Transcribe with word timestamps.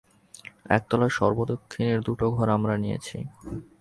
একতলার 0.69 1.11
সর্বদক্ষিণের 1.17 1.99
দুটো 2.01 2.25
ঘর 2.31 2.47
আমরা 2.49 2.75
নিয়েছি। 2.77 3.17